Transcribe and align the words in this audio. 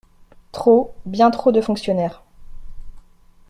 Trop, 0.51 0.95
bien 1.05 1.29
trop 1.29 1.51
de 1.51 1.61
fonctionnaires. 1.61 2.23